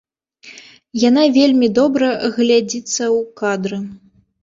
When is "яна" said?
1.09-1.23